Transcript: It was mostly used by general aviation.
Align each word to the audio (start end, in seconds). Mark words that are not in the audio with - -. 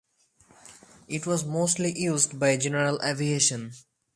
It 1.07 1.27
was 1.27 1.45
mostly 1.45 1.95
used 1.95 2.39
by 2.39 2.57
general 2.57 2.99
aviation. 3.05 3.73